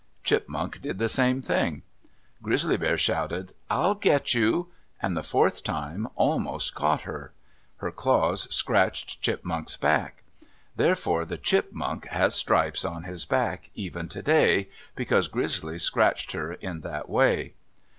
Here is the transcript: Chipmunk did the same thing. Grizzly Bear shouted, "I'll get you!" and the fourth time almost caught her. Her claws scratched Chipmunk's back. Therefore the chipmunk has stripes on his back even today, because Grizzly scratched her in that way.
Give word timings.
Chipmunk 0.23 0.81
did 0.81 0.97
the 0.97 1.07
same 1.07 1.43
thing. 1.43 1.83
Grizzly 2.41 2.75
Bear 2.75 2.97
shouted, 2.97 3.53
"I'll 3.69 3.93
get 3.93 4.33
you!" 4.33 4.69
and 4.99 5.15
the 5.15 5.21
fourth 5.21 5.63
time 5.63 6.07
almost 6.15 6.73
caught 6.73 7.01
her. 7.01 7.33
Her 7.77 7.91
claws 7.91 8.47
scratched 8.51 9.21
Chipmunk's 9.21 9.77
back. 9.77 10.23
Therefore 10.75 11.23
the 11.23 11.37
chipmunk 11.37 12.07
has 12.07 12.33
stripes 12.33 12.83
on 12.83 13.03
his 13.03 13.25
back 13.25 13.69
even 13.75 14.09
today, 14.09 14.69
because 14.95 15.27
Grizzly 15.27 15.77
scratched 15.77 16.31
her 16.31 16.53
in 16.53 16.81
that 16.81 17.07
way. 17.07 17.53